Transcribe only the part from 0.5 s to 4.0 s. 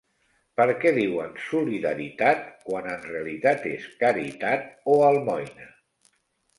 Per què diuen "solidaritat" quan en realitat és